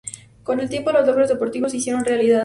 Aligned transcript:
Con 0.41 0.59
el 0.59 0.67
tiempo 0.67 0.91
los 0.91 1.05
logros 1.05 1.29
deportivos 1.29 1.69
se 1.73 1.77
hicieron 1.77 2.03
realidad. 2.03 2.39